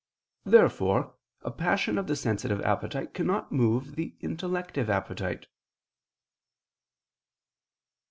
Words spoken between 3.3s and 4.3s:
move the